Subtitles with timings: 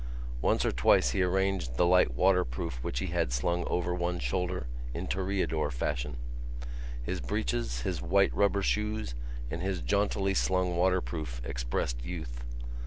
[0.41, 4.65] Once or twice he rearranged the light waterproof which he had slung over one shoulder
[4.95, 6.17] in toreador fashion.
[7.03, 9.13] His breeches, his white rubber shoes
[9.51, 12.43] and his jauntily slung waterproof expressed youth.